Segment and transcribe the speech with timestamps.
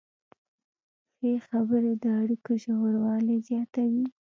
[1.17, 4.05] ښې خبرې د اړیکو ژوروالی زیاتوي.